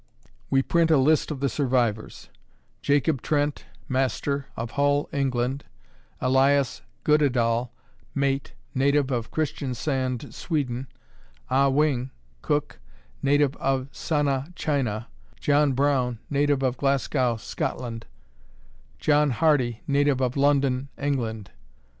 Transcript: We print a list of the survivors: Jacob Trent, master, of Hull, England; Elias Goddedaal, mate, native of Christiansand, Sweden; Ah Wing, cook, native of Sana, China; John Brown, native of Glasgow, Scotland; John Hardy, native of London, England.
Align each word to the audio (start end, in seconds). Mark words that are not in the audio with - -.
We 0.49 0.63
print 0.63 0.89
a 0.89 0.97
list 0.97 1.29
of 1.29 1.41
the 1.41 1.47
survivors: 1.47 2.29
Jacob 2.81 3.21
Trent, 3.21 3.65
master, 3.87 4.47
of 4.57 4.71
Hull, 4.71 5.07
England; 5.13 5.63
Elias 6.19 6.81
Goddedaal, 7.03 7.69
mate, 8.15 8.53
native 8.73 9.11
of 9.11 9.29
Christiansand, 9.29 10.33
Sweden; 10.33 10.87
Ah 11.51 11.69
Wing, 11.69 12.09
cook, 12.41 12.79
native 13.21 13.55
of 13.57 13.89
Sana, 13.91 14.51
China; 14.55 15.07
John 15.39 15.73
Brown, 15.73 16.17
native 16.31 16.63
of 16.63 16.77
Glasgow, 16.77 17.37
Scotland; 17.37 18.07
John 18.97 19.29
Hardy, 19.29 19.83
native 19.85 20.19
of 20.19 20.35
London, 20.35 20.89
England. 20.97 21.51